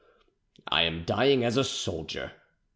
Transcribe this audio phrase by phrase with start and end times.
[0.67, 2.31] "I am dying as a soldier.